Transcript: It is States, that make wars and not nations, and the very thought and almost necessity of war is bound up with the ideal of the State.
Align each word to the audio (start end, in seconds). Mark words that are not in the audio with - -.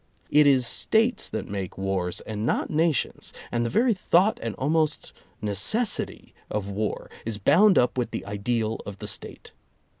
It 0.31 0.47
is 0.47 0.65
States, 0.65 1.29
that 1.29 1.47
make 1.47 1.77
wars 1.77 2.21
and 2.21 2.43
not 2.43 2.71
nations, 2.71 3.31
and 3.51 3.63
the 3.63 3.69
very 3.69 3.93
thought 3.93 4.39
and 4.41 4.55
almost 4.55 5.13
necessity 5.43 6.33
of 6.49 6.71
war 6.71 7.07
is 7.23 7.37
bound 7.37 7.77
up 7.77 7.99
with 7.99 8.09
the 8.09 8.25
ideal 8.25 8.81
of 8.87 8.97
the 8.97 9.07
State. 9.07 9.51